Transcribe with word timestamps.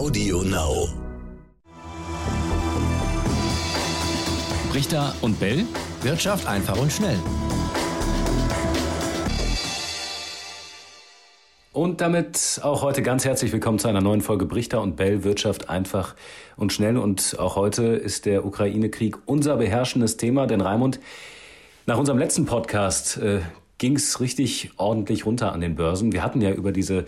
Audio 0.00 0.42
Now. 0.42 0.88
Brichter 4.70 5.14
und 5.20 5.38
Bell. 5.38 5.66
Wirtschaft 6.00 6.46
einfach 6.46 6.80
und 6.80 6.90
schnell. 6.90 7.18
Und 11.74 12.00
damit 12.00 12.60
auch 12.62 12.80
heute 12.80 13.02
ganz 13.02 13.26
herzlich 13.26 13.52
willkommen 13.52 13.78
zu 13.78 13.88
einer 13.88 14.00
neuen 14.00 14.22
Folge 14.22 14.46
Brichter 14.46 14.80
und 14.80 14.96
Bell 14.96 15.22
Wirtschaft 15.22 15.68
einfach 15.68 16.14
und 16.56 16.72
schnell. 16.72 16.96
Und 16.96 17.36
auch 17.38 17.56
heute 17.56 17.84
ist 17.84 18.24
der 18.24 18.46
Ukraine-Krieg 18.46 19.18
unser 19.26 19.58
beherrschendes 19.58 20.16
Thema, 20.16 20.46
denn 20.46 20.62
Raimund, 20.62 20.98
nach 21.84 21.98
unserem 21.98 22.18
letzten 22.18 22.46
Podcast 22.46 23.18
äh, 23.18 23.40
ging 23.76 23.96
es 23.96 24.18
richtig 24.18 24.70
ordentlich 24.78 25.26
runter 25.26 25.52
an 25.52 25.60
den 25.60 25.74
Börsen. 25.74 26.12
Wir 26.12 26.22
hatten 26.22 26.40
ja 26.40 26.52
über 26.52 26.72
diese 26.72 27.04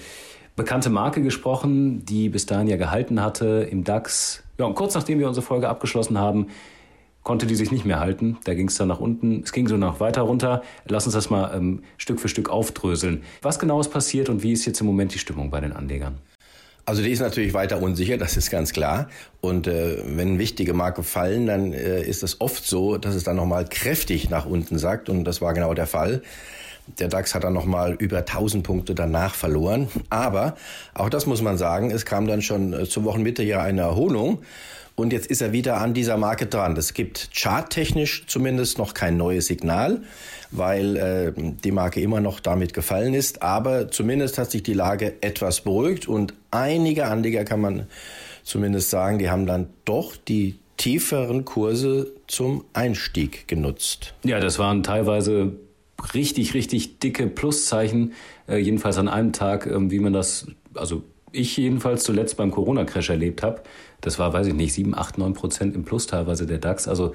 bekannte 0.57 0.91
Marke 0.91 1.23
gesprochen, 1.23 2.05
die 2.05 2.29
bis 2.29 2.47
dahin 2.47 2.69
ja 2.69 2.77
gehalten 2.77 3.23
hatte 3.23 3.67
im 3.71 3.85
DAX. 3.85 4.43
Ja, 4.59 4.67
und 4.67 4.75
kurz 4.75 4.95
nachdem 4.95 5.19
wir 5.19 5.29
unsere 5.29 5.45
Folge 5.45 5.69
abgeschlossen 5.69 6.19
haben, 6.19 6.49
konnte 7.23 7.47
die 7.47 7.55
sich 7.55 7.71
nicht 7.71 7.85
mehr 7.85 8.01
halten. 8.01 8.39
Da 8.45 8.55
ging 8.55 8.69
es 8.69 8.77
dann 8.77 8.89
nach 8.89 9.01
unten. 9.01 9.43
Es 9.43 9.53
ging 9.53 9.69
so 9.69 9.77
noch 9.77 10.01
weiter 10.01 10.23
runter. 10.23 10.63
Lass 10.87 11.07
uns 11.07 11.15
das 11.15 11.31
mal 11.31 11.55
ähm, 11.55 11.83
Stück 11.97 12.21
für 12.21 12.29
Stück 12.29 12.51
aufdröseln. 12.51 13.23
Was 13.43 13.59
genau 13.59 13.81
ist 13.81 13.91
passiert 13.91 14.29
und 14.29 14.43
wie 14.43 14.53
ist 14.53 14.67
jetzt 14.67 14.81
im 14.81 14.87
Moment 14.87 15.15
die 15.15 15.19
Stimmung 15.19 15.51
bei 15.51 15.61
den 15.61 15.73
Anlegern? 15.73 16.19
Also 16.85 17.01
die 17.01 17.11
ist 17.11 17.21
natürlich 17.21 17.55
weiter 17.55 17.81
unsicher, 17.81 18.19
das 18.19 18.37
ist 18.37 18.51
ganz 18.51 18.73
klar. 18.73 19.09
Und 19.41 19.69
äh, 19.69 19.99
wenn 20.05 20.41
wichtige 20.41 20.75
Marken 20.75 21.05
fallen, 21.05 21.47
dann 21.47 21.73
äh, 21.73 22.03
ist 22.03 22.25
es 22.25 22.41
oft 22.41 22.67
so, 22.67 22.99
dass 22.99 23.15
es 23.15 23.23
dann 23.23 23.37
nochmal 23.37 23.67
kräftig 23.67 24.31
nach 24.31 24.47
unten 24.47 24.79
sagt. 24.79 25.09
Und 25.09 25.23
das 25.23 25.41
war 25.41 25.55
genau 25.55 25.75
der 25.75 25.87
Fall. 25.87 26.23
Der 26.99 27.09
DAX 27.09 27.35
hat 27.35 27.45
dann 27.45 27.53
nochmal 27.53 27.95
über 27.95 28.19
1000 28.19 28.65
Punkte 28.65 28.95
danach 28.95 29.35
verloren. 29.35 29.89
Aber 30.11 30.57
auch 30.95 31.09
das 31.09 31.27
muss 31.27 31.43
man 31.43 31.57
sagen, 31.57 31.91
es 31.91 32.05
kam 32.05 32.27
dann 32.27 32.43
schon 32.43 32.73
äh, 32.73 32.87
zur 32.87 33.05
Wochenmitte 33.05 33.43
ja 33.43 33.63
eine 33.63 33.83
Erholung. 33.83 34.43
Und 34.95 35.13
jetzt 35.13 35.27
ist 35.29 35.41
er 35.41 35.53
wieder 35.53 35.79
an 35.79 35.95
dieser 35.95 36.19
Marke 36.19 36.47
dran. 36.47 36.77
Es 36.77 36.93
gibt 36.93 37.31
charttechnisch 37.35 38.27
zumindest 38.27 38.79
noch 38.79 38.93
kein 38.93 39.17
neues 39.17 39.47
Signal, 39.47 40.03
weil 40.51 40.97
äh, 40.97 41.33
die 41.37 41.71
Marke 41.71 42.01
immer 42.01 42.21
noch 42.21 42.41
damit 42.41 42.75
gefallen 42.75 43.15
ist. 43.15 43.43
Aber 43.43 43.91
zumindest 43.91 44.37
hat 44.37 44.51
sich 44.51 44.63
die 44.63 44.75
Lage 44.75 45.15
etwas 45.23 45.63
beruhigt 45.63 46.09
und 46.09 46.35
einige 46.51 47.07
Anleger 47.07 47.45
kann 47.45 47.61
man 47.61 47.87
zumindest 48.45 48.91
sagen, 48.91 49.19
die 49.19 49.31
haben 49.31 49.47
dann 49.47 49.71
doch 49.85 50.17
die 50.17 50.59
tieferen 50.77 51.45
Kurse 51.45 52.13
zum 52.27 52.65
Einstieg 52.73 53.47
genutzt. 53.49 54.15
Ja, 54.25 54.41
das 54.41 54.59
waren 54.59 54.83
teilweise 54.83 55.53
richtig, 56.15 56.55
richtig 56.55 56.99
dicke 56.99 57.27
Pluszeichen, 57.27 58.13
äh, 58.49 58.57
jedenfalls 58.59 58.99
an 58.99 59.09
einem 59.09 59.33
Tag, 59.33 59.67
äh, 59.67 59.91
wie 59.91 59.99
man 59.99 60.13
das, 60.13 60.47
also 60.75 61.03
ich 61.33 61.57
jedenfalls 61.57 62.05
zuletzt 62.05 62.37
beim 62.37 62.51
Corona-Crash 62.51 63.11
erlebt 63.11 63.43
habe. 63.43 63.63
Das 64.01 64.19
war, 64.19 64.33
weiß 64.33 64.49
ich 64.49 64.55
nicht, 64.55 64.73
7, 64.75 64.95
8, 64.95 65.19
9 65.19 65.33
Prozent 65.33 65.75
im 65.75 65.85
Plus 65.85 66.07
teilweise 66.07 66.47
der 66.47 66.59
DAX. 66.59 66.89
Also 66.89 67.13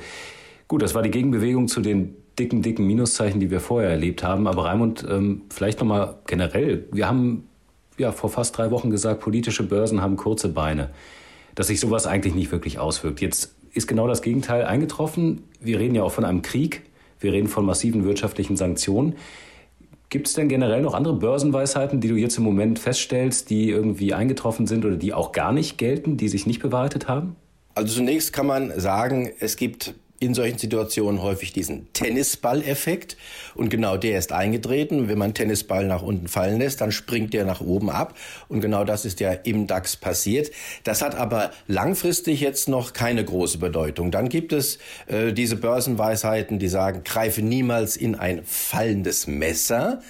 gut, 0.67 0.81
das 0.81 0.95
war 0.95 1.03
die 1.03 1.11
Gegenbewegung 1.11 1.67
zu 1.67 1.81
den 1.81 2.15
dicken, 2.39 2.61
dicken 2.61 2.85
Minuszeichen, 2.85 3.39
die 3.39 3.51
wir 3.51 3.59
vorher 3.59 3.89
erlebt 3.89 4.23
haben. 4.23 4.47
Aber 4.47 4.65
Raimund, 4.65 5.05
ähm, 5.09 5.43
vielleicht 5.49 5.79
nochmal 5.79 6.15
generell. 6.25 6.85
Wir 6.91 7.07
haben 7.07 7.47
ja 7.97 8.11
vor 8.11 8.29
fast 8.29 8.57
drei 8.57 8.71
Wochen 8.71 8.89
gesagt, 8.89 9.21
politische 9.21 9.63
Börsen 9.63 10.01
haben 10.01 10.15
kurze 10.17 10.49
Beine. 10.49 10.89
Dass 11.55 11.67
sich 11.67 11.79
sowas 11.79 12.05
eigentlich 12.05 12.35
nicht 12.35 12.51
wirklich 12.51 12.79
auswirkt. 12.79 13.21
Jetzt 13.21 13.55
ist 13.73 13.87
genau 13.87 14.07
das 14.07 14.21
Gegenteil 14.21 14.65
eingetroffen. 14.65 15.43
Wir 15.59 15.79
reden 15.79 15.95
ja 15.95 16.03
auch 16.03 16.11
von 16.11 16.25
einem 16.25 16.41
Krieg. 16.41 16.83
Wir 17.19 17.33
reden 17.33 17.47
von 17.47 17.65
massiven 17.65 18.05
wirtschaftlichen 18.05 18.57
Sanktionen. 18.57 19.15
Gibt 20.09 20.27
es 20.27 20.33
denn 20.33 20.47
generell 20.47 20.81
noch 20.81 20.93
andere 20.93 21.15
Börsenweisheiten, 21.15 21.99
die 21.99 22.07
du 22.07 22.15
jetzt 22.15 22.37
im 22.37 22.43
Moment 22.43 22.79
feststellst, 22.79 23.49
die 23.49 23.69
irgendwie 23.69 24.13
eingetroffen 24.13 24.65
sind 24.65 24.85
oder 24.85 24.95
die 24.95 25.13
auch 25.13 25.33
gar 25.33 25.51
nicht 25.51 25.77
gelten, 25.77 26.15
die 26.15 26.29
sich 26.29 26.45
nicht 26.45 26.61
bewahrheitet 26.61 27.07
haben? 27.07 27.35
Also 27.75 27.95
zunächst 27.95 28.31
kann 28.31 28.47
man 28.47 28.79
sagen, 28.79 29.29
es 29.39 29.57
gibt 29.57 29.95
in 30.19 30.33
solchen 30.33 30.57
Situationen 30.57 31.21
häufig 31.21 31.53
diesen 31.53 31.91
Tennisball-Effekt. 31.93 33.17
Und 33.55 33.69
genau 33.69 33.97
der 33.97 34.17
ist 34.17 34.31
eingetreten. 34.31 35.07
Wenn 35.09 35.17
man 35.17 35.33
Tennisball 35.33 35.85
nach 35.85 36.01
unten 36.01 36.27
fallen 36.27 36.59
lässt, 36.59 36.81
dann 36.81 36.91
springt 36.91 37.33
der 37.33 37.45
nach 37.45 37.61
oben 37.61 37.89
ab. 37.89 38.15
Und 38.49 38.61
genau 38.61 38.83
das 38.83 39.05
ist 39.05 39.19
ja 39.19 39.31
im 39.31 39.67
DAX 39.67 39.95
passiert. 39.95 40.51
Das 40.83 41.01
hat 41.01 41.15
aber 41.15 41.51
langfristig 41.67 42.41
jetzt 42.41 42.67
noch 42.67 42.93
keine 42.93 43.23
große 43.23 43.59
Bedeutung. 43.59 44.11
Dann 44.11 44.29
gibt 44.29 44.53
es 44.53 44.79
äh, 45.07 45.33
diese 45.33 45.55
Börsenweisheiten, 45.55 46.59
die 46.59 46.67
sagen, 46.67 47.01
greife 47.03 47.41
niemals 47.41 47.97
in 47.97 48.15
ein 48.15 48.41
fallendes 48.43 49.27
Messer. 49.27 50.01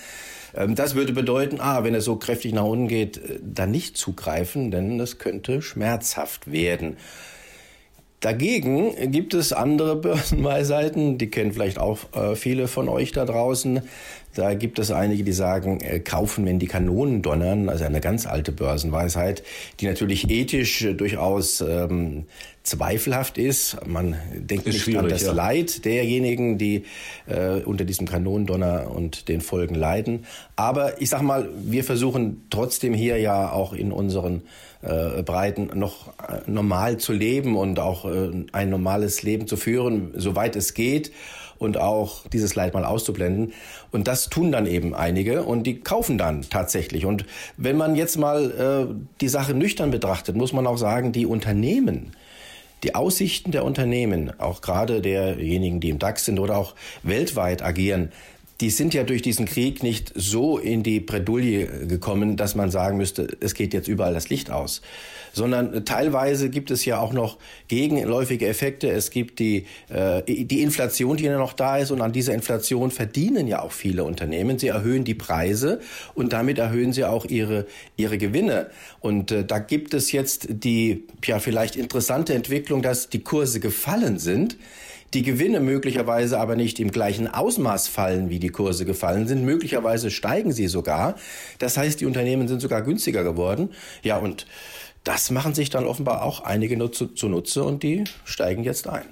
Ähm, 0.56 0.75
das 0.75 0.96
würde 0.96 1.13
bedeuten, 1.13 1.59
ah, 1.59 1.84
wenn 1.84 1.96
es 1.96 2.06
so 2.06 2.16
kräftig 2.16 2.53
nach 2.53 2.63
unten 2.63 2.88
geht, 2.88 3.17
äh, 3.17 3.40
dann 3.41 3.72
nicht 3.72 3.97
zugreifen, 3.97 4.72
denn 4.72 5.00
es 5.00 5.17
könnte 5.17 5.62
schmerzhaft 5.62 6.51
werden. 6.51 6.97
Dagegen 8.19 9.11
gibt 9.11 9.35
es 9.35 9.53
andere 9.53 9.95
Börsenweisheiten, 9.95 11.19
die 11.19 11.29
kennen 11.29 11.53
vielleicht 11.53 11.78
auch 11.78 12.00
äh, 12.16 12.35
viele 12.35 12.67
von 12.67 12.89
euch 12.89 13.11
da 13.11 13.25
draußen. 13.25 13.81
Da 14.38 14.53
gibt 14.53 14.78
es 14.78 14.92
einige, 14.92 15.24
die 15.24 15.31
sagen, 15.31 15.80
äh, 15.81 16.00
kaufen, 16.00 16.46
wenn 16.46 16.59
die 16.59 16.68
Kanonen 16.68 17.24
donnern, 17.24 17.70
also 17.70 17.86
eine 17.86 18.02
ganz 18.02 18.28
alte 18.28 18.52
Börsenweisheit, 18.52 19.42
die 19.80 19.88
natürlich 19.88 20.30
ethisch 20.30 20.84
äh, 20.84 20.94
durchaus 20.94 21.62
ähm, 21.62 22.25
zweifelhaft 22.62 23.40
ist. 23.40 23.78
Man 23.88 24.16
denkt 24.36 24.68
ist 24.68 24.86
nicht 24.86 24.96
an 24.96 25.09
das 25.09 25.24
ja. 25.24 25.31
Leid 25.31 25.86
derjenigen, 25.86 26.59
die 26.59 26.84
äh, 27.26 27.62
unter 27.64 27.84
diesem 27.84 28.08
Kanonendonner 28.08 28.92
und 28.94 29.28
den 29.28 29.42
Folgen 29.42 29.74
leiden. 29.74 30.26
Aber 30.56 31.02
ich 31.02 31.09
sag 31.09 31.24
mal, 31.24 31.50
wir 31.64 31.84
versuchen 31.84 32.46
trotzdem 32.52 32.94
hier 32.94 33.18
ja 33.18 33.52
auch 33.52 33.74
in 33.74 33.92
unseren 33.92 34.44
äh, 34.84 35.24
Breiten 35.24 35.72
noch 35.74 36.09
äh, 36.20 36.42
normal 36.46 36.97
zu 36.97 37.12
leben 37.12 37.58
und 37.58 37.80
auch 37.80 38.06
äh, 38.06 38.30
ein 38.52 38.70
normales 38.70 39.24
Leben 39.24 39.47
zu 39.47 39.58
führen, 39.58 40.12
soweit 40.16 40.56
es 40.56 40.76
geht 40.76 41.12
und 41.59 41.78
auch 41.78 42.28
dieses 42.28 42.56
Leid 42.56 42.73
mal 42.73 42.85
auszublenden. 42.85 43.53
Und 43.91 44.07
das 44.07 44.29
tun 44.29 44.51
dann 44.51 44.66
eben 44.68 44.94
einige 44.94 45.44
und 45.44 45.63
die 45.63 45.79
kaufen 45.79 46.18
dann 46.18 46.44
tatsächlich. 46.50 47.06
Und 47.06 47.25
wenn 47.57 47.78
man 47.78 47.95
jetzt 47.95 48.18
mal 48.18 48.90
äh, 48.90 48.94
die 49.22 49.29
Sache 49.29 49.53
nüchtern 49.53 49.91
betrachtet, 49.91 50.35
muss 50.35 50.53
man 50.53 50.67
auch 50.67 50.78
sagen, 50.78 51.12
die 51.12 51.25
Unternehmen, 51.25 52.12
die 52.84 52.96
Aussichten 52.96 53.51
der 53.51 53.66
Unternehmen, 53.66 54.40
auch 54.40 54.62
gerade 54.62 55.01
derjenigen, 55.01 55.79
die 55.79 55.90
im 55.90 56.00
DAX 56.00 56.25
sind 56.25 56.40
oder 56.40 56.57
auch 56.57 56.75
weltweit 57.03 57.63
agieren, 57.63 58.12
die 58.59 58.72
sind 58.72 58.94
ja 58.94 59.03
durch 59.03 59.22
diesen 59.22 59.45
Krieg 59.45 59.84
nicht 59.84 60.12
so 60.16 60.57
in 60.57 60.81
die 60.81 61.00
Bredouille 61.00 61.85
gekommen, 61.88 62.38
dass 62.38 62.56
man 62.56 62.72
sagen 62.72 62.97
müsste, 62.97 63.28
es 63.40 63.53
geht 63.53 63.73
jetzt 63.73 63.88
überall 63.88 64.13
das 64.13 64.29
Licht 64.29 64.50
aus. 64.50 64.81
Sondern 65.34 65.85
teilweise 65.85 66.50
gibt 66.50 66.72
es 66.72 66.84
ja 66.84 67.00
auch 67.00 67.13
noch 67.13 67.38
gegenläufige 67.67 68.47
Effekte. 68.47 68.90
Es 68.90 69.12
gibt 69.12 69.38
die, 69.38 69.67
äh, 69.90 70.23
die 70.25 70.63
Inflation, 70.63 71.17
die 71.17 71.25
ja 71.25 71.38
noch 71.38 71.53
da 71.53 71.78
ist. 71.78 71.91
Und 71.91 72.01
an 72.01 72.12
dieser 72.12 72.34
Inflation 72.34 72.90
verdienen 72.90 73.47
ja 73.47 73.62
auch 73.62 73.72
viele 73.72 74.03
Unternehmen. 74.03 74.57
Sie 74.57 74.69
erhöhen 74.69 75.03
die 75.03 75.13
Preise 75.13 75.79
und 76.16 76.34
damit 76.34 76.57
erhöhen 76.57 76.94
sie 76.94 77.06
auch 77.06 77.25
ihre, 77.25 77.67
ihre 77.97 78.17
Gewinne. 78.17 78.72
Und 79.00 79.31
äh, 79.31 79.46
da 79.46 79.59
gibt 79.59 79.94
es 79.94 80.12
jetzt 80.12 80.47
die 80.50 81.03
ja 81.23 81.38
vielleicht 81.38 81.75
interessante 81.75 82.34
Entwicklung, 82.34 82.81
dass 82.81 83.09
die 83.09 83.22
Kurse 83.22 83.59
gefallen 83.59 84.17
sind 84.17 84.57
die 85.13 85.23
Gewinne 85.23 85.59
möglicherweise 85.59 86.40
aber 86.40 86.56
nicht 86.56 86.79
im 86.79 86.91
gleichen 86.91 87.28
Ausmaß 87.28 87.88
fallen, 87.88 88.29
wie 88.29 88.40
die 88.40 88.50
Kurse 88.50 88.85
gefallen 88.85 89.28
sind. 89.28 89.44
Möglicherweise 89.44 90.12
steigen 90.12 90.51
sie 90.51 90.68
sogar. 90.68 91.16
Das 91.59 91.78
heißt, 91.78 92.01
die 92.01 92.06
Unternehmen 92.06 92.47
sind 92.47 92.59
sogar 92.59 92.81
günstiger 92.81 93.23
geworden. 93.23 93.69
Ja, 94.03 94.17
und 94.17 94.46
das 95.03 95.31
machen 95.31 95.53
sich 95.53 95.69
dann 95.69 95.85
offenbar 95.85 96.23
auch 96.23 96.41
einige 96.41 96.75
Nutze, 96.75 97.13
zunutze 97.16 97.63
und 97.63 97.84
die 97.84 98.03
steigen 98.25 98.63
jetzt 98.63 98.88
ein. 98.88 99.06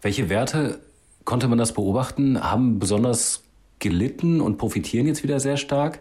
Welche 0.00 0.30
Werte 0.30 0.78
konnte 1.24 1.48
man 1.48 1.58
das 1.58 1.72
beobachten? 1.72 2.42
Haben 2.42 2.78
besonders 2.78 3.42
gelitten 3.78 4.40
und 4.40 4.56
profitieren 4.56 5.06
jetzt 5.06 5.22
wieder 5.22 5.40
sehr 5.40 5.58
stark? 5.58 6.00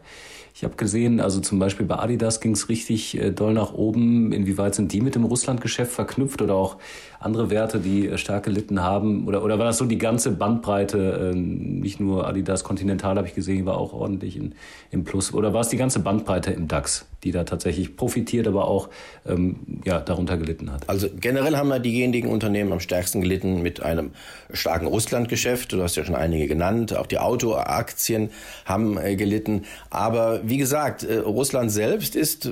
Ich 0.58 0.64
habe 0.64 0.78
gesehen, 0.78 1.20
also 1.20 1.42
zum 1.42 1.60
Beispiel 1.60 1.86
bei 1.86 1.98
Adidas 1.98 2.40
ging 2.40 2.54
es 2.54 2.70
richtig 2.70 3.20
äh, 3.20 3.32
doll 3.32 3.54
nach 3.54 3.74
oben. 3.74 4.32
Inwieweit 4.32 4.74
sind 4.74 4.94
die 4.94 5.02
mit 5.02 5.14
dem 5.16 5.26
Russlandgeschäft 5.26 5.92
verknüpft 5.92 6.42
oder 6.42 6.56
auch 6.56 6.78
andere 7.20 7.50
Werte, 7.50 7.80
die 7.80 8.08
äh, 8.08 8.18
stark 8.18 8.44
gelitten 8.44 8.82
haben? 8.82 9.28
Oder, 9.28 9.44
oder 9.44 9.60
war 9.60 9.66
das 9.66 9.78
so 9.78 9.86
die 9.86 9.98
ganze 9.98 10.32
Bandbreite? 10.32 11.34
Äh, 11.34 11.36
nicht 11.36 12.00
nur 12.00 12.26
Adidas 12.26 12.64
Continental 12.64 13.18
habe 13.18 13.28
ich 13.28 13.36
gesehen, 13.36 13.66
war 13.66 13.78
auch 13.78 13.92
ordentlich 13.92 14.38
in, 14.38 14.54
im 14.92 15.04
Plus. 15.04 15.34
Oder 15.34 15.54
war 15.54 15.60
es 15.60 15.68
die 15.68 15.78
ganze 15.78 16.00
Bandbreite 16.00 16.52
im 16.52 16.70
DAX, 16.70 17.06
die 17.26 17.32
da 17.32 17.44
tatsächlich 17.44 17.98
profitiert, 17.98 18.48
aber 18.48 18.70
auch 18.70 18.90
ähm, 19.28 19.58
ja, 19.84 20.00
darunter 20.00 20.38
gelitten 20.38 20.72
hat? 20.72 20.88
Also 20.88 21.10
generell 21.20 21.58
haben 21.58 21.70
ja 21.70 21.80
diejenigen 21.80 22.30
Unternehmen 22.30 22.72
am 22.72 22.80
stärksten 22.80 23.20
gelitten 23.20 23.62
mit 23.62 23.82
einem 23.82 24.12
starken 24.54 24.86
Russlandgeschäft. 24.86 25.74
Du 25.74 25.82
hast 25.82 25.98
ja 25.98 26.06
schon 26.06 26.16
einige 26.16 26.48
genannt. 26.48 26.96
Auch 26.96 27.08
die 27.08 27.20
Autoaktien 27.20 28.30
haben 28.66 28.98
äh, 28.98 29.16
gelitten. 29.16 29.64
Aber 29.90 30.45
wie 30.48 30.58
gesagt, 30.58 31.04
äh, 31.04 31.18
Russland 31.18 31.72
selbst 31.72 32.16
ist 32.16 32.46
äh, 32.46 32.52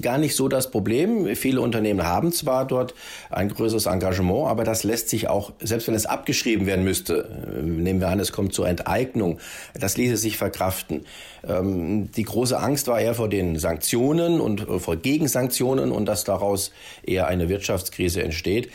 gar 0.00 0.18
nicht 0.18 0.34
so 0.34 0.48
das 0.48 0.70
Problem. 0.70 1.34
Viele 1.36 1.60
Unternehmen 1.60 2.04
haben 2.04 2.32
zwar 2.32 2.66
dort 2.66 2.94
ein 3.30 3.48
größeres 3.48 3.86
Engagement, 3.86 4.48
aber 4.48 4.64
das 4.64 4.84
lässt 4.84 5.08
sich 5.08 5.28
auch, 5.28 5.52
selbst 5.60 5.86
wenn 5.86 5.94
es 5.94 6.06
abgeschrieben 6.06 6.66
werden 6.66 6.84
müsste, 6.84 7.28
äh, 7.56 7.62
nehmen 7.62 8.00
wir 8.00 8.08
an, 8.08 8.20
es 8.20 8.32
kommt 8.32 8.52
zur 8.54 8.68
Enteignung, 8.68 9.38
das 9.78 9.96
ließe 9.96 10.16
sich 10.16 10.36
verkraften. 10.36 11.04
Ähm, 11.46 12.10
die 12.12 12.24
große 12.24 12.58
Angst 12.58 12.88
war 12.88 13.00
eher 13.00 13.14
vor 13.14 13.28
den 13.28 13.58
Sanktionen 13.58 14.40
und 14.40 14.66
vor 14.78 14.96
Gegensanktionen 14.96 15.92
und 15.92 16.06
dass 16.06 16.24
daraus 16.24 16.72
eher 17.04 17.26
eine 17.28 17.48
Wirtschaftskrise 17.48 18.22
entsteht. 18.22 18.70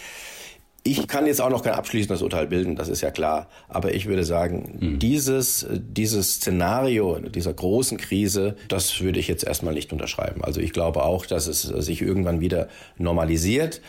Ich 0.83 1.07
kann 1.07 1.27
jetzt 1.27 1.41
auch 1.41 1.49
noch 1.49 1.63
kein 1.63 1.73
abschließendes 1.73 2.21
Urteil 2.21 2.47
bilden, 2.47 2.75
das 2.75 2.87
ist 2.87 3.01
ja 3.01 3.11
klar. 3.11 3.47
Aber 3.67 3.93
ich 3.93 4.05
würde 4.05 4.23
sagen, 4.23 4.77
mhm. 4.79 4.99
dieses, 4.99 5.67
dieses 5.71 6.35
Szenario 6.35 7.19
dieser 7.19 7.53
großen 7.53 7.97
Krise, 7.97 8.55
das 8.69 9.01
würde 9.01 9.19
ich 9.19 9.27
jetzt 9.27 9.43
erstmal 9.43 9.73
nicht 9.73 9.91
unterschreiben. 9.91 10.43
Also 10.43 10.61
ich 10.61 10.71
glaube 10.71 11.03
auch, 11.03 11.25
dass 11.25 11.47
es 11.47 11.63
sich 11.63 12.01
irgendwann 12.01 12.39
wieder 12.39 12.69
normalisiert. 12.97 13.81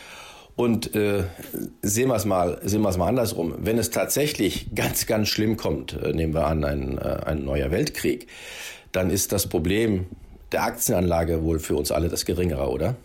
Und 0.57 0.95
äh, 0.95 1.23
sehen 1.81 2.09
wir 2.09 2.15
es 2.15 2.25
mal, 2.25 2.59
sehen 2.63 2.81
wir 2.81 2.89
es 2.89 2.97
mal 2.97 3.07
andersrum. 3.07 3.55
Wenn 3.57 3.77
es 3.77 3.89
tatsächlich 3.89 4.75
ganz, 4.75 5.05
ganz 5.05 5.29
schlimm 5.29 5.55
kommt, 5.55 5.93
äh, 5.93 6.11
nehmen 6.13 6.33
wir 6.33 6.45
an, 6.45 6.63
ein, 6.63 6.97
äh, 6.97 7.01
ein 7.25 7.45
neuer 7.45 7.71
Weltkrieg, 7.71 8.27
dann 8.91 9.09
ist 9.09 9.31
das 9.31 9.47
Problem 9.47 10.07
der 10.51 10.63
Aktienanlage 10.63 11.43
wohl 11.43 11.59
für 11.59 11.75
uns 11.75 11.91
alle 11.91 12.09
das 12.09 12.25
geringere, 12.25 12.69
oder? 12.69 12.95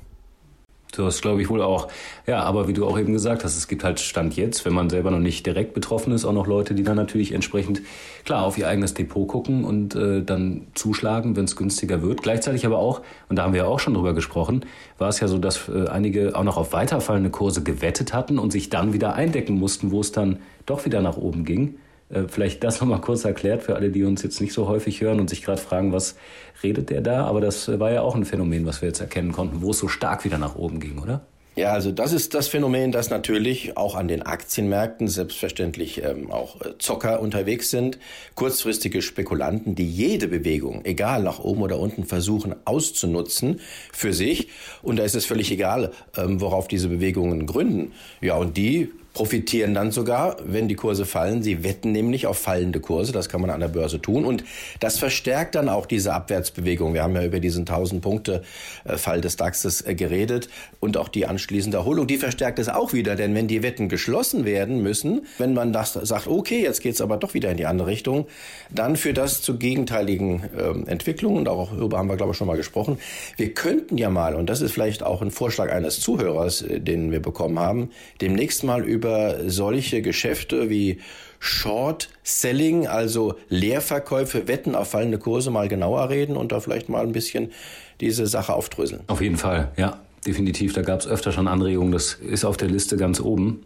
Das 0.93 1.21
glaube 1.21 1.43
ich 1.43 1.50
wohl 1.50 1.62
auch. 1.62 1.88
Ja, 2.27 2.43
aber 2.43 2.69
wie 2.69 2.73
du 2.73 2.87
auch 2.87 2.99
eben 2.99 3.12
gesagt 3.12 3.44
hast, 3.44 3.56
es 3.56 3.69
gibt 3.69 3.85
halt 3.85 4.00
Stand 4.00 4.37
jetzt, 4.37 4.65
wenn 4.65 4.73
man 4.73 4.88
selber 4.88 5.11
noch 5.11 5.19
nicht 5.19 5.44
direkt 5.44 5.75
betroffen 5.75 6.12
ist, 6.12 6.25
auch 6.25 6.33
noch 6.33 6.47
Leute, 6.47 6.75
die 6.75 6.85
dann 6.85 6.97
natürlich 6.97 7.33
entsprechend 7.33 7.83
klar 8.25 8.44
auf 8.44 8.56
ihr 8.56 8.69
eigenes 8.69 8.94
Depot 8.94 9.29
gucken 9.29 9.65
und 9.65 9.94
äh, 9.94 10.23
dann 10.23 10.67
zuschlagen, 10.75 11.37
wenn 11.37 11.44
es 11.44 11.56
günstiger 11.56 12.03
wird. 12.03 12.23
Gleichzeitig 12.23 12.65
aber 12.65 12.79
auch, 12.79 13.03
und 13.29 13.37
da 13.37 13.43
haben 13.43 13.53
wir 13.53 13.62
ja 13.62 13.67
auch 13.67 13.81
schon 13.81 13.94
drüber 13.94 14.15
gesprochen, 14.15 14.65
war 14.99 15.09
es 15.09 15.21
ja 15.21 15.29
so, 15.29 15.38
dass 15.38 15.69
äh, 15.69 15.88
einige 15.88 16.37
auch 16.37 16.44
noch 16.44 16.56
auf 16.56 16.73
weiterfallende 16.73 17.31
Kurse 17.31 17.62
gewettet 17.62 18.15
hatten 18.15 18.38
und 18.38 18.53
sich 18.53 18.71
dann 18.71 18.93
wieder 18.93 19.15
eindecken 19.15 19.59
mussten, 19.59 19.91
wo 19.91 20.00
es 20.00 20.12
dann 20.12 20.38
doch 20.65 20.85
wieder 20.85 21.03
nach 21.03 21.17
oben 21.17 21.44
ging. 21.44 21.77
Äh, 22.08 22.23
vielleicht 22.29 22.62
das 22.64 22.81
nochmal 22.81 23.00
kurz 23.00 23.25
erklärt 23.25 23.62
für 23.62 23.75
alle, 23.76 23.91
die 23.91 24.05
uns 24.05 24.23
jetzt 24.23 24.41
nicht 24.41 24.53
so 24.53 24.69
häufig 24.69 25.00
hören 25.00 25.20
und 25.20 25.31
sich 25.31 25.43
gerade 25.43 25.61
fragen, 25.61 25.93
was 25.93 26.17
redet 26.62 26.91
der 26.91 27.00
da? 27.00 27.25
Aber 27.26 27.41
das 27.41 27.79
war 27.79 27.93
ja 27.93 28.03
auch 28.03 28.14
ein 28.14 28.25
Phänomen, 28.25 28.67
was 28.67 28.82
wir 28.82 28.88
jetzt 28.88 29.00
erkennen 29.00 29.32
konnten, 29.32 29.62
wo 29.62 29.70
es 29.70 29.79
so 29.79 29.88
stark 29.88 30.25
wieder 30.25 30.38
nach 30.38 30.56
oben 30.56 30.81
ging, 30.81 30.99
oder? 30.99 31.23
Ja, 31.56 31.73
also 31.73 31.91
das 31.91 32.12
ist 32.12 32.35
das 32.35 32.49
Phänomen, 32.49 32.93
dass 32.93 33.08
natürlich 33.08 33.79
auch 33.79 33.94
an 33.94 34.08
den 34.08 34.20
Aktienmärkten 34.20 35.08
selbstverständlich 35.08 36.05
ähm, 36.05 36.31
auch 36.31 36.61
äh, 36.61 36.76
Zocker 36.79 37.20
unterwegs 37.20 37.70
sind, 37.70 37.99
kurzfristige 38.35 39.00
Spekulanten, 39.00 39.75
die 39.75 39.88
jede 39.88 40.29
Bewegung, 40.29 40.85
egal 40.85 41.23
nach 41.23 41.38
oben 41.38 41.62
oder 41.62 41.79
unten, 41.79 42.05
versuchen 42.05 42.55
auszunutzen 42.67 43.61
für 43.91 44.12
sich. 44.12 44.49
Und 44.82 44.99
da 44.99 45.05
ist 45.05 45.14
es 45.14 45.25
völlig 45.25 45.50
egal, 45.50 45.93
ähm, 46.14 46.43
worauf 46.43 46.69
diese 46.69 46.88
Bewegungen 46.88 47.47
gründen. 47.47 47.93
Ja, 48.20 48.37
und 48.37 48.59
die 48.59 48.91
profitieren 49.16 49.72
dann 49.72 49.92
sogar, 49.92 50.36
wenn 50.44 50.68
die 50.68 50.74
Kurse 50.74 51.06
fallen. 51.06 51.42
Sie 51.42 51.64
wetten 51.64 51.90
nämlich 51.90 52.26
auf 52.26 52.36
fallende 52.36 52.80
Kurse. 52.80 53.12
Das 53.12 53.30
kann 53.30 53.40
man 53.40 53.48
an 53.48 53.60
der 53.60 53.68
Börse 53.68 53.98
tun. 53.98 54.26
Und 54.26 54.44
das 54.78 54.98
verstärkt 54.98 55.54
dann 55.54 55.70
auch 55.70 55.86
diese 55.86 56.12
Abwärtsbewegung. 56.12 56.92
Wir 56.92 57.02
haben 57.02 57.14
ja 57.14 57.24
über 57.24 57.40
diesen 57.40 57.62
1000 57.62 58.02
Punkte 58.02 58.42
Fall 58.84 59.22
des 59.22 59.36
DAXes 59.36 59.86
äh, 59.86 59.94
geredet 59.94 60.50
und 60.80 60.98
auch 60.98 61.08
die 61.08 61.24
anschließende 61.24 61.78
Erholung. 61.78 62.06
Die 62.06 62.18
verstärkt 62.18 62.58
es 62.58 62.68
auch 62.68 62.92
wieder. 62.92 63.16
Denn 63.16 63.34
wenn 63.34 63.48
die 63.48 63.62
Wetten 63.62 63.88
geschlossen 63.88 64.44
werden 64.44 64.82
müssen, 64.82 65.24
wenn 65.38 65.54
man 65.54 65.72
das 65.72 65.94
sagt, 65.94 66.26
okay, 66.26 66.62
jetzt 66.62 66.82
geht's 66.82 67.00
aber 67.00 67.16
doch 67.16 67.32
wieder 67.32 67.50
in 67.50 67.56
die 67.56 67.64
andere 67.64 67.88
Richtung, 67.88 68.26
dann 68.70 68.96
führt 68.96 69.16
das 69.16 69.40
zu 69.40 69.56
gegenteiligen 69.56 70.42
äh, 70.54 70.90
Entwicklungen. 70.90 71.38
Und 71.38 71.48
auch 71.48 71.70
darüber 71.70 71.96
haben 71.96 72.10
wir, 72.10 72.16
glaube 72.16 72.32
ich, 72.32 72.36
schon 72.36 72.48
mal 72.48 72.58
gesprochen. 72.58 72.98
Wir 73.38 73.54
könnten 73.54 73.96
ja 73.96 74.10
mal, 74.10 74.34
und 74.34 74.50
das 74.50 74.60
ist 74.60 74.72
vielleicht 74.72 75.02
auch 75.02 75.22
ein 75.22 75.30
Vorschlag 75.30 75.72
eines 75.72 76.00
Zuhörers, 76.00 76.60
äh, 76.60 76.80
den 76.80 77.12
wir 77.12 77.22
bekommen 77.22 77.58
haben, 77.58 77.88
demnächst 78.20 78.62
mal 78.62 78.84
über 78.84 79.06
über 79.06 79.49
solche 79.49 80.03
Geschäfte 80.03 80.69
wie 80.69 80.99
Short 81.38 82.08
Selling, 82.25 82.88
also 82.88 83.35
Leerverkäufe, 83.49 84.49
Wetten 84.49 84.75
auf 84.75 84.91
fallende 84.91 85.19
Kurse 85.19 85.50
mal 85.50 85.69
genauer 85.69 86.08
reden 86.11 86.37
und 86.37 86.50
da 86.50 86.61
vielleicht 86.61 86.88
mal 86.88 87.05
ein 87.05 87.12
bisschen 87.12 87.53
diese 88.00 88.26
Sache 88.26 88.53
aufdröseln. 88.53 89.03
Auf 89.06 89.20
jeden 89.20 89.37
Fall, 89.37 89.70
ja, 89.76 90.00
definitiv. 90.26 90.73
Da 90.73 90.82
gab 90.82 91.00
es 91.00 91.06
öfter 91.06 91.31
schon 91.31 91.47
Anregungen. 91.47 91.93
Das 91.93 92.14
ist 92.14 92.44
auf 92.44 92.56
der 92.56 92.69
Liste 92.69 92.97
ganz 92.97 93.20
oben. 93.20 93.64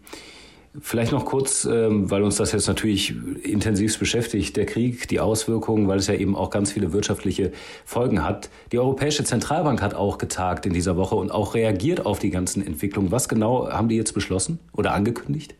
Vielleicht 0.78 1.10
noch 1.10 1.24
kurz, 1.24 1.64
ähm, 1.64 2.10
weil 2.12 2.22
uns 2.22 2.36
das 2.36 2.52
jetzt 2.52 2.68
natürlich 2.68 3.12
intensivst 3.42 3.98
beschäftigt, 3.98 4.56
der 4.56 4.66
Krieg, 4.66 5.08
die 5.08 5.18
Auswirkungen, 5.18 5.88
weil 5.88 5.98
es 5.98 6.06
ja 6.06 6.14
eben 6.14 6.36
auch 6.36 6.50
ganz 6.50 6.70
viele 6.70 6.92
wirtschaftliche 6.92 7.50
Folgen 7.84 8.22
hat. 8.22 8.50
Die 8.70 8.78
Europäische 8.78 9.24
Zentralbank 9.24 9.82
hat 9.82 9.94
auch 9.94 10.16
getagt 10.18 10.66
in 10.66 10.72
dieser 10.72 10.96
Woche 10.96 11.16
und 11.16 11.32
auch 11.32 11.54
reagiert 11.54 12.06
auf 12.06 12.20
die 12.20 12.30
ganzen 12.30 12.64
Entwicklungen. 12.64 13.10
Was 13.10 13.28
genau 13.28 13.68
haben 13.68 13.88
die 13.88 13.96
jetzt 13.96 14.12
beschlossen 14.12 14.60
oder 14.72 14.92
angekündigt? 14.92 15.56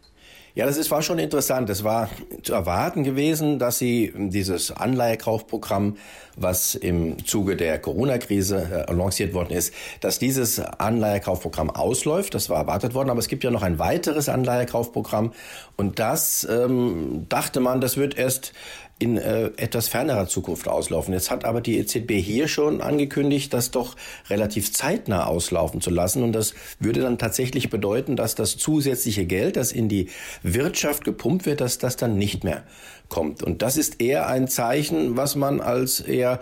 Ja, 0.55 0.67
das 0.67 0.77
ist, 0.77 0.91
war 0.91 1.01
schon 1.03 1.21
interessant. 1.21 1.71
Es 1.71 1.85
war 1.85 2.11
zu 2.43 2.55
erwarten 2.55 3.05
gewesen, 3.05 3.61
dass 3.61 3.79
sie 3.79 4.13
dieses 4.17 4.73
Anleihekaufprogramm, 4.73 5.97
was 6.37 6.75
im 6.75 7.25
Zuge 7.25 7.57
der 7.57 7.79
Corona-Krise 7.79 8.87
äh, 8.89 8.93
lanciert 8.93 9.33
worden 9.33 9.53
ist, 9.53 9.73
dass 10.01 10.19
dieses 10.19 10.59
Anleihekaufprogramm 10.59 11.71
ausläuft. 11.71 12.35
Das 12.35 12.51
war 12.51 12.59
erwartet 12.59 12.95
worden. 12.95 13.11
Aber 13.11 13.21
es 13.21 13.29
gibt 13.29 13.45
ja 13.45 13.51
noch 13.51 13.63
ein 13.63 13.79
weiteres 13.79 14.29
Anleihekaufprogramm. 14.29 15.33
Und 15.77 16.01
das 16.01 16.47
ähm, 16.51 17.27
dachte 17.29 17.61
man, 17.61 17.81
das 17.81 17.97
wird 17.97 18.19
erst 18.19 18.53
in 19.01 19.17
äh, 19.17 19.47
etwas 19.57 19.89
fernerer 19.89 20.29
Zukunft 20.29 20.69
auslaufen. 20.69 21.15
Jetzt 21.15 21.31
hat 21.31 21.45
aber 21.45 21.61
die 21.61 21.79
EZB 21.79 22.13
hier 22.13 22.49
schon 22.49 22.83
angekündigt, 22.83 23.53
das 23.53 23.71
doch 23.71 23.97
relativ 24.29 24.73
zeitnah 24.73 25.27
auslaufen 25.27 25.81
zu 25.81 25.91
lassen. 25.91 26.23
Und 26.23 26.33
das 26.33 26.55
würde 26.79 27.01
dann 27.01 27.19
tatsächlich 27.19 27.71
bedeuten, 27.71 28.15
dass 28.15 28.35
das 28.35 28.59
zusätzliche 28.59 29.25
Geld, 29.25 29.57
das 29.57 29.73
in 29.73 29.89
die 29.89 30.09
Wirtschaft 30.43 31.05
gepumpt 31.05 31.47
wird, 31.47 31.63
dass 31.63 31.79
das 31.79 31.97
dann 31.97 32.17
nicht 32.17 32.45
mehr 32.45 32.63
kommt. 33.11 33.43
Und 33.43 33.61
das 33.61 33.77
ist 33.77 34.01
eher 34.01 34.29
ein 34.29 34.49
Zeichen, 34.49 35.17
was 35.17 35.37
man 35.37 35.61
als 35.61 36.01
eher 36.01 36.41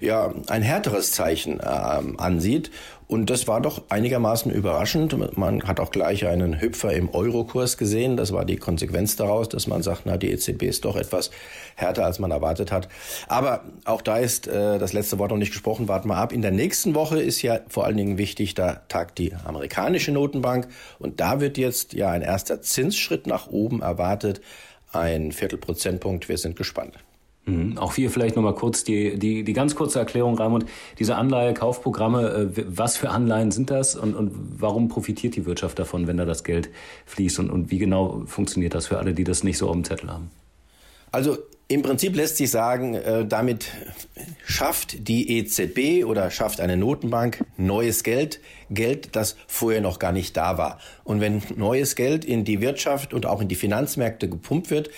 ja 0.00 0.34
ein 0.48 0.62
härteres 0.62 1.12
Zeichen 1.12 1.60
äh, 1.60 1.62
ansieht. 1.62 2.70
Und 3.08 3.30
das 3.30 3.48
war 3.48 3.62
doch 3.62 3.84
einigermaßen 3.88 4.52
überraschend. 4.52 5.16
Man 5.38 5.62
hat 5.62 5.80
auch 5.80 5.90
gleich 5.90 6.26
einen 6.26 6.60
Hüpfer 6.60 6.92
im 6.92 7.08
Eurokurs 7.08 7.78
gesehen. 7.78 8.18
Das 8.18 8.32
war 8.32 8.44
die 8.44 8.58
Konsequenz 8.58 9.16
daraus, 9.16 9.48
dass 9.48 9.66
man 9.66 9.82
sagt, 9.82 10.02
na, 10.04 10.18
die 10.18 10.30
EZB 10.30 10.64
ist 10.64 10.84
doch 10.84 10.94
etwas 10.94 11.30
härter, 11.74 12.04
als 12.04 12.18
man 12.18 12.30
erwartet 12.30 12.70
hat. 12.70 12.88
Aber 13.26 13.64
auch 13.86 14.02
da 14.02 14.18
ist 14.18 14.46
äh, 14.46 14.78
das 14.78 14.92
letzte 14.92 15.18
Wort 15.18 15.30
noch 15.30 15.38
nicht 15.38 15.52
gesprochen. 15.52 15.88
Warten 15.88 16.08
wir 16.08 16.16
ab. 16.16 16.34
In 16.34 16.42
der 16.42 16.50
nächsten 16.50 16.94
Woche 16.94 17.18
ist 17.18 17.40
ja 17.40 17.60
vor 17.68 17.86
allen 17.86 17.96
Dingen 17.96 18.18
wichtig, 18.18 18.54
da 18.54 18.82
tagt 18.88 19.16
die 19.16 19.32
amerikanische 19.32 20.12
Notenbank. 20.12 20.68
Und 20.98 21.18
da 21.18 21.40
wird 21.40 21.56
jetzt 21.56 21.94
ja 21.94 22.10
ein 22.10 22.20
erster 22.20 22.60
Zinsschritt 22.60 23.26
nach 23.26 23.46
oben 23.46 23.80
erwartet. 23.80 24.42
Ein 24.92 25.32
Viertelprozentpunkt. 25.32 26.28
Wir 26.28 26.38
sind 26.38 26.56
gespannt. 26.56 26.98
Mhm. 27.48 27.78
Auch 27.78 27.94
hier 27.94 28.10
vielleicht 28.10 28.36
nochmal 28.36 28.54
kurz 28.54 28.84
die, 28.84 29.18
die, 29.18 29.42
die 29.42 29.52
ganz 29.52 29.74
kurze 29.74 29.98
Erklärung, 29.98 30.36
Raimund. 30.36 30.66
Diese 30.98 31.16
Anleihekaufprogramme, 31.16 32.52
äh, 32.56 32.64
was 32.68 32.96
für 32.96 33.10
Anleihen 33.10 33.50
sind 33.50 33.70
das 33.70 33.96
und, 33.96 34.14
und 34.14 34.32
warum 34.60 34.88
profitiert 34.88 35.36
die 35.36 35.46
Wirtschaft 35.46 35.78
davon, 35.78 36.06
wenn 36.06 36.16
da 36.16 36.24
das 36.24 36.44
Geld 36.44 36.70
fließt 37.06 37.38
und, 37.38 37.50
und 37.50 37.70
wie 37.70 37.78
genau 37.78 38.22
funktioniert 38.26 38.74
das 38.74 38.86
für 38.86 38.98
alle, 38.98 39.14
die 39.14 39.24
das 39.24 39.44
nicht 39.44 39.58
so 39.58 39.68
auf 39.68 39.74
dem 39.74 39.84
Zettel 39.84 40.10
haben? 40.10 40.30
Also 41.10 41.38
im 41.68 41.82
Prinzip 41.82 42.16
lässt 42.16 42.38
sich 42.38 42.50
sagen, 42.50 42.94
äh, 42.94 43.26
damit 43.26 43.66
schafft 44.46 45.06
die 45.06 45.38
EZB 45.38 46.04
oder 46.04 46.30
schafft 46.30 46.60
eine 46.60 46.78
Notenbank 46.78 47.44
neues 47.58 48.02
Geld, 48.02 48.40
Geld, 48.70 49.14
das 49.14 49.36
vorher 49.46 49.82
noch 49.82 49.98
gar 49.98 50.12
nicht 50.12 50.34
da 50.36 50.56
war. 50.56 50.80
Und 51.04 51.20
wenn 51.20 51.42
neues 51.56 51.94
Geld 51.94 52.24
in 52.24 52.44
die 52.44 52.62
Wirtschaft 52.62 53.12
und 53.12 53.26
auch 53.26 53.42
in 53.42 53.48
die 53.48 53.54
Finanzmärkte 53.54 54.30
gepumpt 54.30 54.70
wird, 54.70 54.88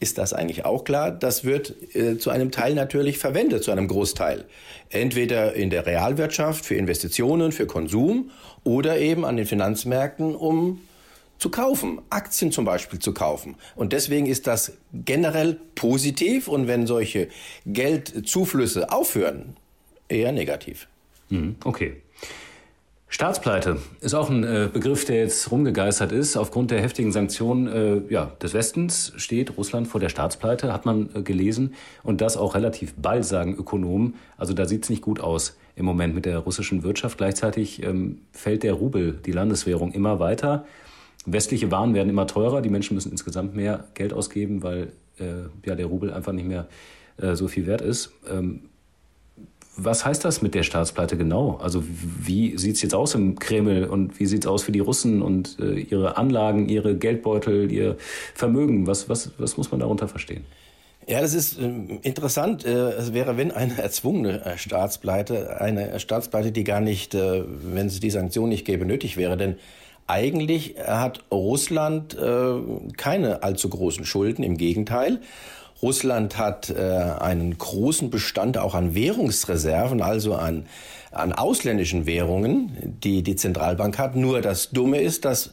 ist 0.00 0.18
das 0.18 0.32
eigentlich 0.32 0.64
auch 0.64 0.82
klar. 0.82 1.12
Das 1.12 1.44
wird 1.44 1.74
äh, 1.94 2.18
zu 2.18 2.30
einem 2.30 2.50
Teil 2.50 2.74
natürlich 2.74 3.18
verwendet, 3.18 3.62
zu 3.62 3.70
einem 3.70 3.86
Großteil. 3.86 4.44
Entweder 4.90 5.54
in 5.54 5.70
der 5.70 5.86
Realwirtschaft 5.86 6.66
für 6.66 6.74
Investitionen, 6.74 7.52
für 7.52 7.66
Konsum 7.66 8.30
oder 8.64 8.98
eben 8.98 9.24
an 9.24 9.36
den 9.36 9.46
Finanzmärkten, 9.46 10.34
um 10.34 10.80
zu 11.38 11.50
kaufen, 11.50 12.00
Aktien 12.10 12.52
zum 12.52 12.64
Beispiel 12.64 12.98
zu 12.98 13.12
kaufen. 13.12 13.56
Und 13.74 13.92
deswegen 13.92 14.26
ist 14.26 14.46
das 14.46 14.72
generell 14.92 15.58
positiv 15.74 16.48
und 16.48 16.66
wenn 16.66 16.86
solche 16.86 17.28
Geldzuflüsse 17.66 18.90
aufhören, 18.90 19.56
eher 20.08 20.32
negativ. 20.32 20.88
Mhm, 21.28 21.56
okay. 21.64 21.96
Staatspleite 23.08 23.78
ist 24.00 24.14
auch 24.14 24.30
ein 24.30 24.42
äh, 24.42 24.68
Begriff, 24.70 25.04
der 25.04 25.18
jetzt 25.18 25.50
rumgegeistert 25.52 26.10
ist. 26.10 26.36
Aufgrund 26.36 26.72
der 26.72 26.82
heftigen 26.82 27.12
Sanktionen 27.12 27.66
äh, 28.08 28.12
ja, 28.12 28.32
des 28.42 28.52
Westens 28.52 29.12
steht 29.16 29.56
Russland 29.56 29.86
vor 29.86 30.00
der 30.00 30.08
Staatspleite, 30.08 30.72
hat 30.72 30.86
man 30.86 31.08
äh, 31.14 31.22
gelesen. 31.22 31.74
Und 32.02 32.20
das 32.20 32.36
auch 32.36 32.56
relativ 32.56 32.94
bald, 32.94 33.24
sagen 33.24 33.54
Ökonomen. 33.54 34.14
Also 34.36 34.54
da 34.54 34.66
sieht 34.66 34.84
es 34.84 34.90
nicht 34.90 35.02
gut 35.02 35.20
aus 35.20 35.56
im 35.76 35.84
Moment 35.84 36.14
mit 36.16 36.26
der 36.26 36.38
russischen 36.38 36.82
Wirtschaft. 36.82 37.16
Gleichzeitig 37.16 37.82
ähm, 37.82 38.22
fällt 38.32 38.64
der 38.64 38.74
Rubel, 38.74 39.12
die 39.24 39.32
Landeswährung, 39.32 39.92
immer 39.92 40.18
weiter. 40.18 40.66
Westliche 41.26 41.70
Waren 41.70 41.94
werden 41.94 42.08
immer 42.08 42.26
teurer. 42.26 42.62
Die 42.62 42.68
Menschen 42.68 42.94
müssen 42.94 43.10
insgesamt 43.10 43.54
mehr 43.54 43.84
Geld 43.94 44.12
ausgeben, 44.12 44.62
weil 44.62 44.92
äh, 45.18 45.48
ja, 45.66 45.74
der 45.74 45.86
Rubel 45.86 46.12
einfach 46.12 46.32
nicht 46.32 46.46
mehr 46.46 46.66
äh, 47.18 47.34
so 47.34 47.48
viel 47.48 47.66
wert 47.66 47.80
ist. 47.80 48.12
Ähm, 48.30 48.62
was 49.76 50.06
heißt 50.06 50.24
das 50.24 50.40
mit 50.40 50.54
der 50.54 50.62
Staatspleite 50.62 51.18
genau? 51.18 51.58
Also 51.62 51.84
wie 51.86 52.56
sieht 52.56 52.76
es 52.76 52.82
jetzt 52.82 52.94
aus 52.94 53.14
im 53.14 53.38
Kreml 53.38 53.84
und 53.84 54.18
wie 54.18 54.24
sieht 54.24 54.44
es 54.44 54.46
aus 54.46 54.62
für 54.62 54.72
die 54.72 54.80
Russen 54.80 55.20
und 55.20 55.58
äh, 55.60 55.74
ihre 55.74 56.16
Anlagen, 56.16 56.68
ihre 56.68 56.96
Geldbeutel, 56.96 57.70
ihr 57.70 57.96
Vermögen? 58.34 58.86
Was, 58.86 59.10
was, 59.10 59.32
was 59.36 59.58
muss 59.58 59.70
man 59.70 59.80
darunter 59.80 60.08
verstehen? 60.08 60.44
Ja, 61.08 61.20
das 61.20 61.34
ist 61.34 61.60
äh, 61.60 61.68
interessant. 62.02 62.64
Äh, 62.64 62.70
es 62.70 63.12
wäre, 63.12 63.36
wenn 63.36 63.52
eine 63.52 63.78
erzwungene 63.78 64.44
äh, 64.44 64.58
Staatspleite, 64.58 65.60
eine 65.60 66.00
Staatspleite, 66.00 66.52
die 66.52 66.64
gar 66.64 66.80
nicht, 66.80 67.14
wenn 67.14 67.86
es 67.86 68.00
die 68.00 68.10
Sanktionen 68.10 68.48
nicht 68.48 68.64
gäbe, 68.64 68.86
nötig 68.86 69.16
wäre. 69.16 69.36
Denn 69.36 69.56
eigentlich 70.06 70.76
hat 70.86 71.24
Russland 71.30 72.16
keine 72.96 73.42
allzu 73.42 73.68
großen 73.68 74.04
Schulden, 74.04 74.42
im 74.42 74.56
Gegenteil. 74.56 75.20
Russland 75.82 76.38
hat 76.38 76.74
einen 76.74 77.58
großen 77.58 78.10
Bestand 78.10 78.58
auch 78.58 78.74
an 78.74 78.94
Währungsreserven, 78.94 80.02
also 80.02 80.34
an, 80.34 80.66
an 81.10 81.32
ausländischen 81.32 82.06
Währungen, 82.06 82.96
die 83.02 83.22
die 83.22 83.36
Zentralbank 83.36 83.98
hat. 83.98 84.16
Nur 84.16 84.40
das 84.40 84.70
Dumme 84.70 85.00
ist, 85.00 85.24
dass 85.24 85.50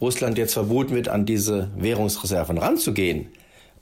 Russland 0.00 0.38
jetzt 0.38 0.54
verboten 0.54 0.94
wird, 0.94 1.08
an 1.08 1.26
diese 1.26 1.70
Währungsreserven 1.76 2.58
ranzugehen 2.58 3.28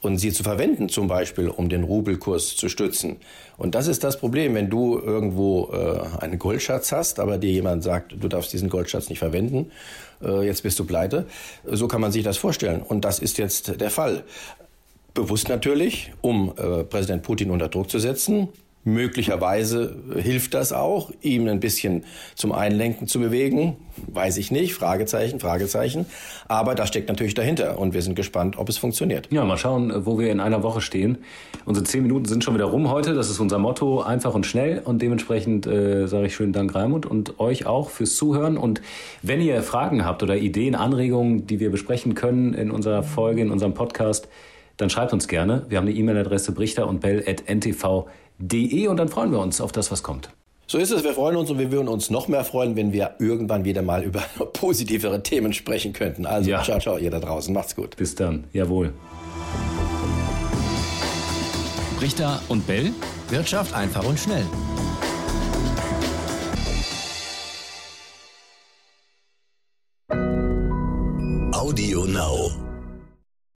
und 0.01 0.17
sie 0.19 0.33
zu 0.33 0.43
verwenden, 0.43 0.89
zum 0.89 1.09
Beispiel, 1.09 1.49
um 1.49 1.69
den 1.69 1.85
Rubelkurs 1.85 2.57
zu 2.57 2.69
stützen. 2.69 3.17
Und 3.59 3.75
das 3.75 3.87
ist 3.87 4.03
das 4.03 4.19
Problem, 4.19 4.55
wenn 4.55 4.71
du 4.71 4.99
irgendwo 4.99 5.71
äh, 5.73 6.23
einen 6.23 6.39
Goldschatz 6.39 6.93
hast, 6.93 7.21
aber 7.21 7.39
dir 7.39 7.51
jemand 7.51 7.83
sagt, 7.83 8.15
du 8.19 8.29
darfst 8.29 8.53
diesen 8.53 8.71
Goldschatz 8.71 9.11
nicht 9.11 9.19
verwenden, 9.19 9.71
äh, 10.23 10.47
jetzt 10.47 10.63
bist 10.63 10.79
du 10.79 10.85
pleite. 10.85 11.27
So 11.65 11.87
kann 11.87 12.01
man 12.01 12.13
sich 12.13 12.25
das 12.25 12.39
vorstellen. 12.39 12.83
Und 12.83 13.05
das 13.05 13.19
ist 13.19 13.39
jetzt 13.39 13.81
der 13.81 13.91
Fall. 13.91 14.25
Bewusst 15.13 15.49
natürlich, 15.49 16.13
um 16.21 16.55
äh, 16.57 16.85
Präsident 16.85 17.23
Putin 17.23 17.51
unter 17.51 17.69
Druck 17.69 17.91
zu 17.91 17.99
setzen, 17.99 18.49
Möglicherweise 18.83 19.95
hilft 20.17 20.55
das 20.55 20.73
auch, 20.73 21.11
ihm 21.21 21.47
ein 21.49 21.61
bisschen 21.61 22.05
zum 22.35 22.53
Einlenken 22.53 23.07
zu 23.07 23.21
bewegen. 23.21 23.77
Weiß 24.07 24.39
ich 24.39 24.51
nicht. 24.51 24.73
Fragezeichen, 24.73 25.39
Fragezeichen. 25.39 26.07
Aber 26.49 26.75
das 26.75 26.89
steckt 26.89 27.11
natürlich 27.11 27.35
dahinter 27.35 27.79
und 27.79 27.93
wir 27.93 28.01
sind 28.01 28.15
gespannt, 28.15 28.57
ob 28.57 28.71
es 28.71 28.79
funktioniert. 28.79 29.29
Ja, 29.31 29.45
mal 29.45 29.59
schauen, 29.59 30.07
wo 30.07 30.19
wir 30.19 30.33
in 30.33 30.41
einer 30.41 30.63
Woche 30.63 30.81
stehen. 30.81 31.19
Unsere 31.67 31.85
zehn 31.85 32.03
Minuten 32.03 32.25
sind 32.25 32.43
schon 32.43 32.55
wieder 32.55 32.65
rum 32.65 32.91
heute. 32.91 33.13
Das 33.13 33.29
ist 33.29 33.39
unser 33.39 33.59
Motto. 33.59 34.01
Einfach 34.01 34.33
und 34.33 34.47
schnell. 34.47 34.81
Und 34.83 35.03
dementsprechend 35.03 35.67
äh, 35.67 36.07
sage 36.07 36.29
ich 36.29 36.35
schönen 36.35 36.55
Dank, 36.55 36.75
Raimund, 36.75 37.05
und 37.05 37.39
euch 37.39 37.67
auch 37.67 37.91
fürs 37.91 38.17
Zuhören. 38.17 38.57
Und 38.57 38.81
wenn 39.21 39.43
ihr 39.43 39.63
Fragen 39.63 40.07
habt 40.07 40.23
oder 40.23 40.39
Ideen, 40.39 40.75
Anregungen, 40.75 41.47
die 41.47 41.61
wir 41.61 41.71
besprechen 41.71 42.15
können 42.15 42.55
in 42.55 42.71
unserer 42.71 43.03
Folge, 43.03 43.43
in 43.43 43.51
unserem 43.51 43.75
Podcast, 43.75 44.27
dann 44.79 44.89
schreibt 44.89 45.13
uns 45.13 45.29
gerne. 45.29 45.67
Wir 45.69 45.77
haben 45.77 45.87
eine 45.87 45.95
E-Mail-Adresse 45.95 46.53
brichter 46.53 46.89
und 46.89 47.01
bell.ntv.de 47.01 48.07
de 48.41 48.89
und 48.89 48.97
dann 48.97 49.09
freuen 49.09 49.31
wir 49.31 49.39
uns 49.39 49.61
auf 49.61 49.73
das, 49.73 49.91
was 49.91 50.03
kommt. 50.03 50.31
So 50.67 50.79
ist 50.79 50.93
es, 50.93 51.03
wir 51.03 51.15
freuen 51.15 51.37
uns 51.37 51.51
und 51.51 51.59
wir 51.59 51.73
würden 51.73 51.89
uns 51.89 52.11
noch 52.11 52.29
mehr 52.29 52.45
freuen, 52.45 52.77
wenn 52.77 52.93
wir 52.93 53.17
irgendwann 53.19 53.65
wieder 53.65 53.83
mal 53.83 54.05
über 54.05 54.21
positivere 54.53 55.23
Themen 55.23 55.53
sprechen 55.53 55.93
könnten. 55.93 56.27
Also 56.27 56.51
ja. 56.51 56.63
ciao, 56.63 56.79
ciao, 56.79 56.97
ihr 56.97 57.11
da 57.11 57.19
draußen. 57.19 57.53
Macht's 57.53 57.75
gut. 57.75 57.97
Bis 57.97 58.15
dann. 58.15 58.45
Jawohl. 58.53 58.93
Richter 62.01 62.41
und 62.49 62.67
Bell. 62.67 62.93
Wirtschaft 63.29 63.75
einfach 63.75 64.05
und 64.05 64.19
schnell. 64.19 64.47